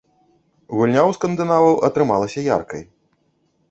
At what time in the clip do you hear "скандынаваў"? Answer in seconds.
1.19-1.79